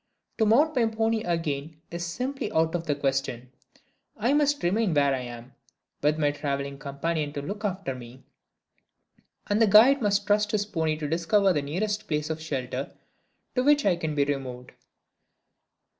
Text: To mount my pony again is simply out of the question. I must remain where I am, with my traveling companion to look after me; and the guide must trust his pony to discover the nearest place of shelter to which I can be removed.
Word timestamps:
To 0.39 0.47
mount 0.47 0.75
my 0.75 0.87
pony 0.87 1.21
again 1.21 1.79
is 1.91 2.03
simply 2.03 2.51
out 2.53 2.73
of 2.73 2.87
the 2.87 2.95
question. 2.95 3.51
I 4.17 4.33
must 4.33 4.63
remain 4.63 4.95
where 4.95 5.13
I 5.13 5.19
am, 5.19 5.53
with 6.01 6.17
my 6.17 6.31
traveling 6.31 6.79
companion 6.79 7.33
to 7.33 7.41
look 7.43 7.63
after 7.63 7.93
me; 7.93 8.23
and 9.45 9.61
the 9.61 9.67
guide 9.67 10.01
must 10.01 10.25
trust 10.25 10.53
his 10.53 10.65
pony 10.65 10.97
to 10.97 11.07
discover 11.07 11.53
the 11.53 11.61
nearest 11.61 12.07
place 12.07 12.31
of 12.31 12.41
shelter 12.41 12.93
to 13.53 13.61
which 13.63 13.85
I 13.85 13.95
can 13.95 14.15
be 14.15 14.25
removed. 14.25 14.71